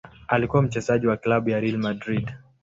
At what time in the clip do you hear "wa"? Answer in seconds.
1.07-1.17